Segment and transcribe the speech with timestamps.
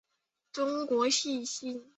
[0.51, 1.87] 中国细辛